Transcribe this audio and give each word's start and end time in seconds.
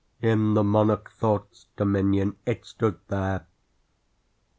In 0.23 0.55
the 0.55 0.63
monarch 0.63 1.11
Thought's 1.11 1.67
dominion 1.77 2.35
It 2.47 2.65
stood 2.65 2.97
there! 3.09 3.45